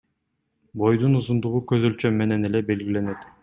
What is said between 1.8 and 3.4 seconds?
өлчөм менен эле белгиленет.